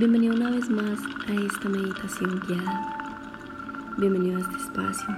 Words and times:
Bienvenido 0.00 0.34
una 0.34 0.48
vez 0.48 0.70
más 0.70 0.98
a 1.28 1.32
esta 1.34 1.68
meditación 1.68 2.40
guiada. 2.48 3.36
Bienvenido 3.98 4.38
a 4.38 4.40
este 4.40 4.56
espacio. 4.56 5.08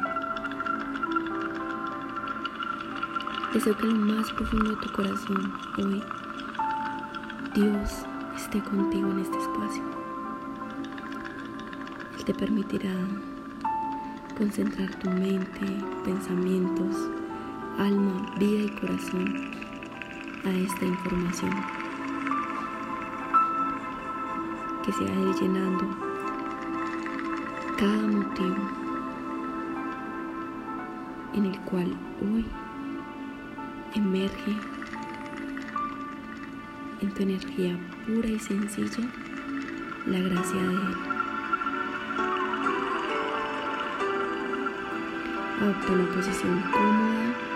Deseo 3.55 3.77
que 3.77 3.87
en 3.87 4.09
lo 4.09 4.15
más 4.17 4.33
profundo 4.33 4.71
de 4.71 4.77
tu 4.79 4.91
corazón 4.91 5.53
hoy 5.79 6.03
Dios 7.55 8.05
esté 8.35 8.61
contigo 8.61 9.09
en 9.13 9.21
este 9.21 9.39
espacio. 9.39 9.85
Él 12.19 12.25
te 12.25 12.35
permitirá 12.35 12.91
concentrar 14.37 14.93
tu 14.97 15.11
mente, 15.11 15.65
pensamientos, 16.05 16.97
alma, 17.79 18.35
vida 18.37 18.65
y 18.65 18.81
corazón 18.81 19.53
a 20.45 20.51
esta 20.51 20.85
información. 20.85 21.82
Que 24.85 24.93
se 24.93 25.05
vaya 25.05 25.41
llenando 25.41 25.87
cada 27.79 28.07
motivo 28.07 28.57
en 31.35 31.47
el 31.47 31.61
cual 31.61 31.97
hoy 32.21 32.45
emerge 33.95 34.57
en 37.01 37.15
tu 37.15 37.23
energía 37.23 37.79
pura 38.07 38.29
y 38.29 38.39
sencilla 38.39 39.05
la 40.07 40.19
gracia 40.19 40.61
de 40.61 40.75
Él. 40.75 40.97
Adopta 45.61 45.93
una 45.93 46.07
posición 46.13 46.63
cómoda 46.73 47.53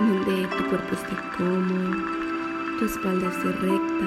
en 0.00 0.24
donde 0.24 0.46
tu 0.56 0.64
cuerpo 0.68 0.94
esté 0.94 1.16
cómodo, 1.36 2.25
tu 2.78 2.84
espalda 2.84 3.28
esté 3.28 3.52
recta. 3.52 4.06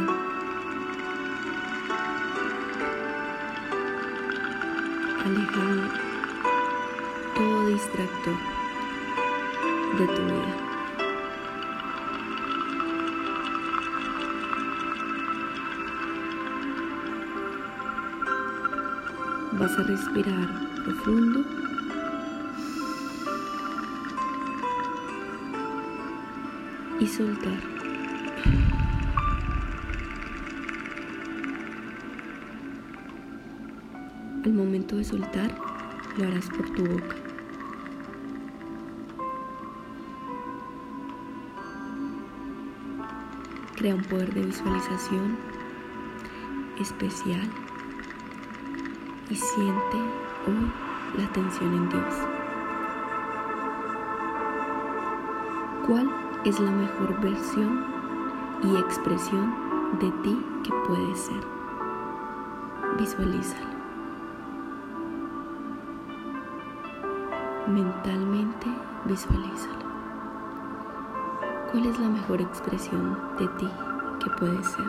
Alejando 5.26 5.90
todo 7.36 7.68
distractor 7.68 8.36
de 9.98 10.06
tu 10.06 10.22
vida. 10.22 10.56
Vas 19.54 19.80
a 19.80 19.84
respirar 19.84 20.48
profundo. 20.84 21.44
Y 27.00 27.08
soltar. 27.08 27.79
Al 34.46 34.54
momento 34.54 34.96
de 34.96 35.04
soltar, 35.04 35.52
lo 36.18 36.28
harás 36.28 36.50
por 36.50 36.70
tu 36.72 36.86
boca. 36.86 37.16
Crea 43.76 43.96
un 43.96 44.04
poder 44.04 44.34
de 44.34 44.42
visualización 44.46 45.38
especial 46.80 47.48
y 49.30 49.36
siente 49.36 49.98
hoy 50.48 50.72
la 51.18 51.26
atención 51.26 51.74
en 51.74 51.90
Dios. 51.90 52.16
¿Cuál 55.86 56.10
es 56.46 56.60
la 56.60 56.72
mejor 56.72 57.20
versión 57.22 57.99
y 58.64 58.76
expresión 58.76 59.54
de 60.00 60.12
ti 60.24 60.46
que 60.64 60.72
puede 60.88 61.16
ser? 61.16 61.44
Visualízalo. 62.98 63.80
Mentalmente 67.68 68.68
visualízalo. 69.06 69.90
¿Cuál 71.72 71.86
es 71.86 72.00
la 72.00 72.10
mejor 72.10 72.42
expresión 72.42 73.18
de 73.38 73.48
ti 73.48 73.70
que 74.24 74.30
puede 74.32 74.64
ser? 74.64 74.86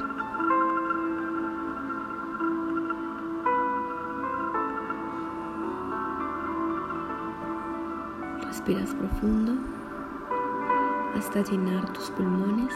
Respiras 8.47 8.94
profundo 8.94 9.52
hasta 11.16 11.42
llenar 11.42 11.92
tus 11.92 12.10
pulmones. 12.10 12.75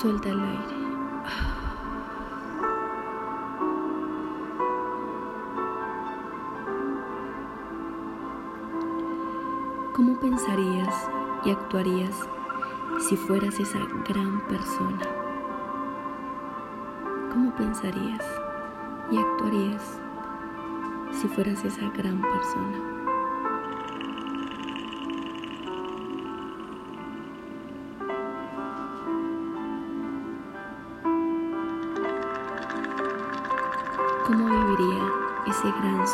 Suelta 0.00 0.28
el 0.28 0.38
aire. 0.38 0.76
¿Cómo 9.94 10.20
pensarías 10.20 11.10
y 11.46 11.50
actuarías 11.50 12.28
si 13.08 13.16
fueras 13.16 13.58
esa 13.58 13.78
gran 14.06 14.46
persona? 14.48 15.00
¿Cómo 17.32 17.54
pensarías 17.56 18.24
y 19.10 19.16
actuarías 19.16 19.98
si 21.10 21.26
fueras 21.28 21.64
esa 21.64 21.88
gran 21.96 22.20
persona? 22.20 23.15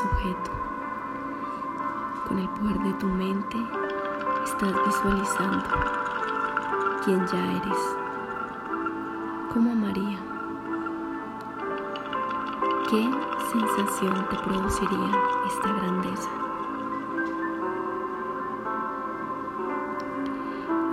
Sujeto? 0.02 0.50
Con 2.26 2.38
el 2.38 2.48
poder 2.48 2.78
de 2.78 2.92
tu 2.94 3.06
mente 3.06 3.56
estás 4.44 4.74
visualizando 4.86 5.64
quién 7.04 7.26
ya 7.26 7.52
eres. 7.52 7.96
¿Cómo 9.52 9.72
amaría? 9.72 10.18
¿Qué 12.90 13.10
sensación 13.52 14.28
te 14.28 14.36
produciría 14.38 15.10
esta 15.46 15.72
grandeza? 15.72 16.30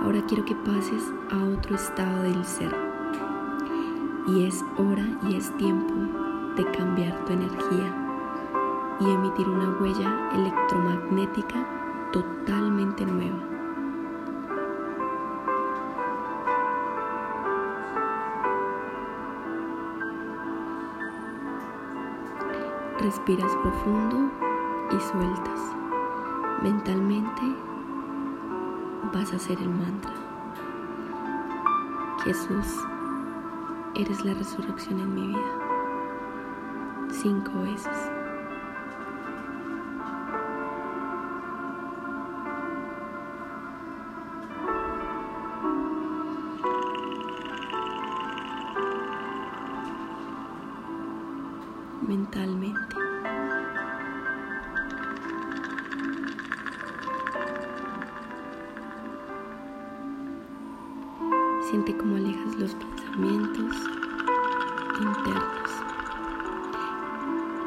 Ahora 0.04 0.22
quiero 0.26 0.44
que 0.44 0.54
pases 0.54 1.12
a 1.30 1.58
otro 1.58 1.76
estado 1.76 2.22
del 2.22 2.44
ser. 2.44 2.74
Y 4.28 4.46
es 4.46 4.64
hora 4.76 5.06
y 5.28 5.36
es 5.36 5.56
tiempo 5.56 5.94
de 6.56 6.70
cambiar 6.72 7.24
tu 7.24 7.32
energía 7.32 8.09
y 9.00 9.10
emitir 9.10 9.48
una 9.48 9.70
huella 9.80 10.30
electromagnética 10.34 11.66
totalmente 12.12 13.06
nueva. 13.06 13.38
Respiras 23.00 23.56
profundo 23.62 24.30
y 24.90 25.00
sueltas. 25.00 25.60
Mentalmente 26.62 27.42
vas 29.14 29.32
a 29.32 29.36
hacer 29.36 29.58
el 29.58 29.70
mantra. 29.70 30.12
Jesús, 32.24 32.66
eres 33.94 34.22
la 34.24 34.34
resurrección 34.34 35.00
en 35.00 35.14
mi 35.14 35.26
vida. 35.28 35.40
Cinco 37.10 37.62
veces. 37.62 38.19
Mentalmente. 52.10 52.96
Siente 61.70 61.96
cómo 61.96 62.16
alejas 62.16 62.56
los 62.56 62.74
pensamientos 62.74 63.76
internos. 65.00 65.70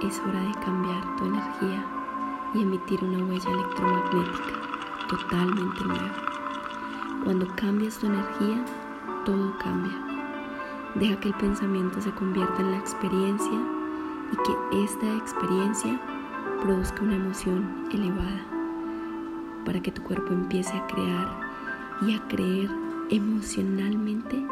Es 0.01 0.19
hora 0.19 0.42
de 0.42 0.51
cambiar 0.66 1.16
tu 1.16 1.24
energía 1.24 1.86
y 2.54 2.63
emitir 2.63 3.01
una 3.01 3.24
huella 3.24 3.50
electromagnética 3.50 5.07
totalmente 5.07 5.86
nueva. 5.86 6.12
Cuando 7.24 7.48
cambias 7.56 7.98
tu 7.98 8.07
energía, 8.07 8.66
todo 9.24 9.57
cambia. 9.60 9.98
Deja 10.95 11.18
que 11.22 11.30
el 11.30 11.36
pensamiento 11.36 12.01
se 12.01 12.12
convierta 12.12 12.62
en 12.62 12.72
la 12.72 12.78
experiencia 12.80 13.82
y 14.33 14.35
que 14.38 14.83
esta 14.83 15.06
experiencia 15.18 16.00
produzca 16.63 17.03
una 17.03 17.15
emoción 17.15 17.88
elevada 17.94 18.41
para 19.63 19.80
que 19.80 19.91
tu 19.91 20.01
cuerpo 20.01 20.33
empiece 20.33 20.75
a 20.75 20.88
crear 20.88 21.27
y 22.01 22.15
a 22.15 22.27
creer 22.27 22.69
emocionalmente 23.12 24.44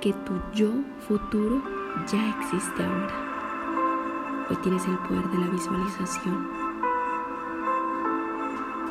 que 0.00 0.12
tu 0.12 0.32
yo 0.52 0.70
futuro 1.06 1.62
ya 2.10 2.36
existe 2.36 2.84
ahora. 2.84 4.46
Hoy 4.50 4.56
tienes 4.56 4.84
el 4.86 4.98
poder 4.98 5.26
de 5.30 5.38
la 5.38 5.46
visualización, 5.46 6.48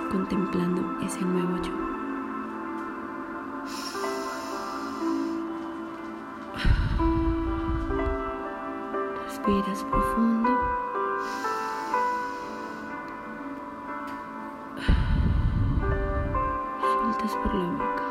contemplando 0.10 1.00
ese 1.06 1.22
nuevo 1.22 1.62
yo. 1.62 1.93
Respiras 9.46 9.84
profundo. 9.84 10.50
Sueltas 16.80 17.36
por 17.44 17.54
la 17.54 17.66
boca. 17.72 18.04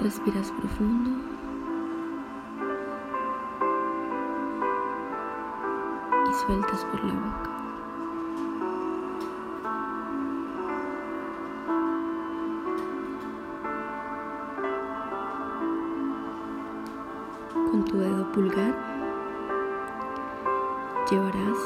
Respiras 0.00 0.50
profundo. 0.50 1.10
Y 6.28 6.34
sueltas 6.34 6.84
por 6.86 7.04
la 7.04 7.12
boca. 7.14 7.53
Pulgar 18.34 18.74
llevarás 21.08 21.58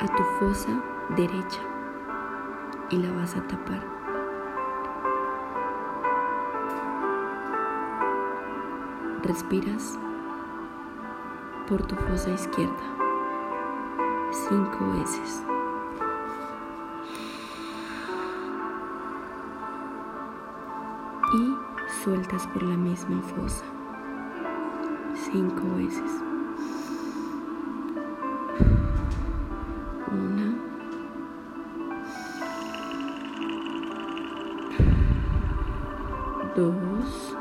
a 0.00 0.06
tu 0.16 0.22
fosa 0.38 0.82
derecha 1.14 1.60
y 2.88 2.96
la 2.96 3.12
vas 3.12 3.36
a 3.36 3.46
tapar. 3.46 3.84
Respiras 9.22 9.98
por 11.68 11.82
tu 11.82 11.94
fosa 11.96 12.30
izquierda 12.30 12.72
cinco 14.48 14.92
veces. 14.98 15.44
Y 21.34 21.54
sueltas 22.02 22.46
por 22.48 22.62
la 22.62 22.76
misma 22.76 23.20
fosa 23.22 23.79
cinco 25.20 25.74
veces. 25.76 26.10
Una. 30.10 30.56
Dos. 36.56 37.36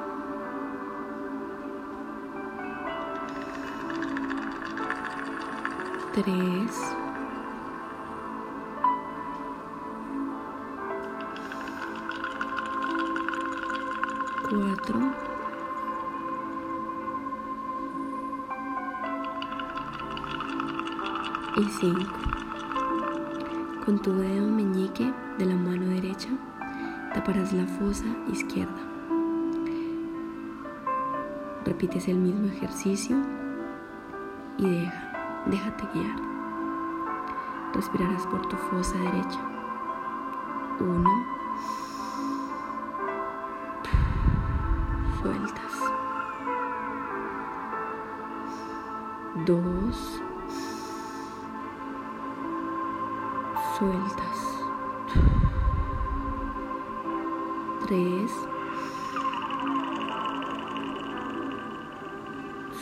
Tres. 6.13 7.08
Y 21.59 21.65
5. 21.65 22.00
Con 23.85 24.00
tu 24.01 24.13
dedo 24.13 24.47
meñique 24.47 25.13
de 25.38 25.45
la 25.45 25.56
mano 25.56 25.88
derecha 25.88 26.29
taparás 27.13 27.51
la 27.51 27.65
fosa 27.65 28.06
izquierda. 28.31 28.79
Repites 31.65 32.07
el 32.07 32.15
mismo 32.15 32.47
ejercicio 32.47 33.17
y 34.57 34.69
deja, 34.69 35.44
déjate 35.47 35.83
guiar. 35.94 36.15
Respirarás 37.73 38.25
por 38.27 38.47
tu 38.47 38.55
fosa 38.55 38.97
derecha. 38.97 39.39
1. 40.79 41.09
Sueltas. 45.21 45.73
2. 49.45 50.28
Sueltas. 53.79 54.39
Tres. 57.87 58.31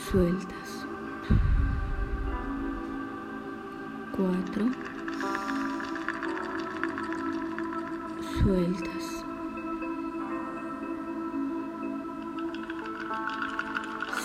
Sueltas. 0.10 0.88
Cuatro. 4.12 4.66
Sueltas. 8.42 9.24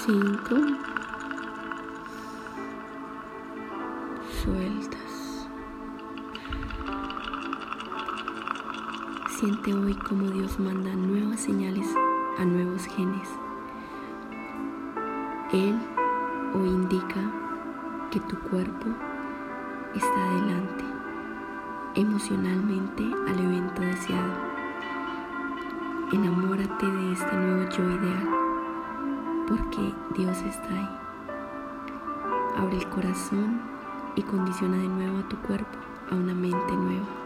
Cinco. 0.04 0.92
Siente 9.43 9.75
hoy 9.75 9.94
como 9.94 10.31
Dios 10.31 10.61
manda 10.61 10.94
nuevas 10.94 11.41
señales 11.41 11.89
a 12.39 12.44
nuevos 12.44 12.87
genes. 12.87 13.29
Él 15.53 15.77
hoy 16.55 16.69
indica 16.69 17.20
que 18.13 18.20
tu 18.20 18.39
cuerpo 18.39 18.87
está 19.96 20.29
adelante 20.29 20.84
emocionalmente 21.96 23.03
al 23.27 23.41
evento 23.41 23.82
deseado. 23.82 24.32
Enamórate 26.13 26.87
de 26.87 27.13
este 27.13 27.34
nuevo 27.34 27.69
yo 27.69 27.82
ideal, 27.82 28.29
porque 29.49 29.93
Dios 30.15 30.41
está 30.43 30.69
ahí. 30.69 30.89
Abre 32.58 32.77
el 32.77 32.89
corazón 32.91 33.61
y 34.15 34.22
condiciona 34.22 34.77
de 34.77 34.87
nuevo 34.87 35.19
a 35.19 35.29
tu 35.29 35.37
cuerpo 35.39 35.79
a 36.13 36.15
una 36.15 36.32
mente 36.32 36.77
nueva. 36.77 37.21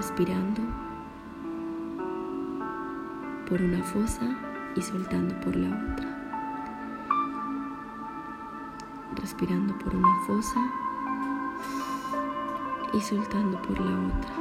Respirando 0.00 0.62
por 3.46 3.60
una 3.60 3.82
fosa 3.82 4.34
y 4.74 4.80
soltando 4.80 5.38
por 5.42 5.54
la 5.54 5.68
otra. 5.68 6.08
Respirando 9.16 9.76
por 9.78 9.94
una 9.94 10.20
fosa 10.26 10.60
y 12.94 13.00
soltando 13.02 13.60
por 13.60 13.78
la 13.78 13.94
otra. 14.08 14.32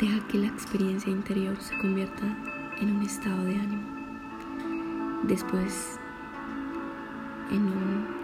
Deja 0.00 0.28
que 0.28 0.38
la 0.38 0.48
experiencia 0.48 1.10
interior 1.10 1.56
se 1.60 1.78
convierta 1.78 2.26
en 2.78 2.96
un 2.96 3.02
estado 3.04 3.42
de 3.44 3.54
ánimo. 3.54 3.88
Después 5.22 5.98
en 7.50 7.62
un 7.62 8.21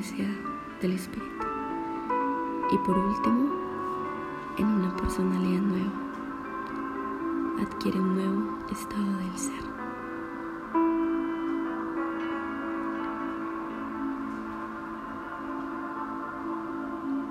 del 0.00 0.92
espíritu. 0.92 1.44
Y 2.70 2.78
por 2.78 2.96
último, 2.96 3.50
en 4.56 4.66
una 4.66 4.96
personalidad 4.96 5.60
nueva, 5.60 5.92
adquiere 7.60 8.00
un 8.00 8.14
nuevo 8.14 8.58
estado 8.70 9.04
del 9.04 9.36
ser. 9.36 9.60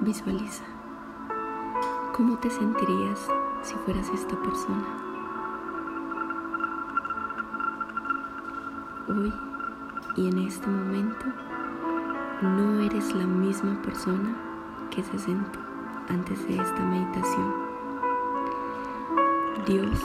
Visualiza 0.01 0.63
cómo 2.15 2.37
te 2.37 2.51
sentirías 2.51 3.31
si 3.63 3.73
fueras 3.77 4.07
esta 4.09 4.39
persona. 4.43 4.85
Hoy 9.07 9.33
y 10.17 10.27
en 10.27 10.37
este 10.37 10.67
momento 10.67 11.48
no 12.41 12.79
eres 12.79 13.13
la 13.13 13.27
misma 13.27 13.81
persona 13.81 14.33
que 14.91 15.03
se 15.03 15.19
sentó 15.19 15.59
antes 16.07 16.47
de 16.47 16.55
esta 16.55 16.85
meditación. 16.85 17.53
Dios 19.65 20.01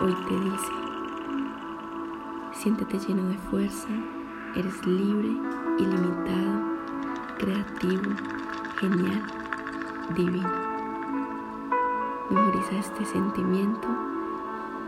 hoy 0.00 0.14
te 0.26 0.40
dice, 0.40 0.72
siéntete 2.52 2.98
lleno 2.98 3.28
de 3.28 3.36
fuerza, 3.50 3.88
eres 4.54 4.86
libre, 4.86 5.36
ilimitado, 5.78 6.78
creativo, 7.38 8.10
genial, 8.80 9.22
divino. 10.14 10.50
Memoriza 12.30 12.78
este 12.78 13.04
sentimiento, 13.04 13.86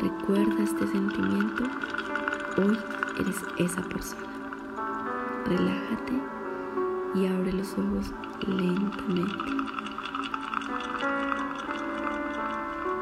recuerda 0.00 0.62
este 0.62 0.86
sentimiento, 0.86 1.64
hoy 2.56 2.78
eres 3.20 3.44
esa 3.58 3.82
persona. 3.82 4.22
Relájate 5.44 6.37
y 7.18 7.26
abre 7.26 7.52
los 7.52 7.72
ojos 7.72 8.12
lentamente. 8.46 9.34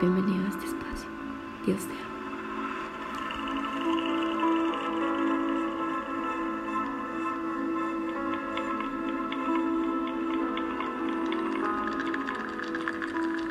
Bienvenido 0.00 0.46
a 0.46 0.49
este 0.49 0.64
espacio. 0.66 1.08
Dios 1.66 1.85
te 1.85 1.92
ama. 1.92 2.06